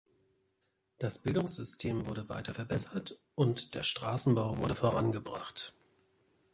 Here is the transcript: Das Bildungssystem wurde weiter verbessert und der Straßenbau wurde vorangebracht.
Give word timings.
Das 0.97 1.19
Bildungssystem 1.19 2.07
wurde 2.07 2.27
weiter 2.27 2.55
verbessert 2.55 3.19
und 3.35 3.75
der 3.75 3.83
Straßenbau 3.83 4.57
wurde 4.57 4.73
vorangebracht. 4.73 5.75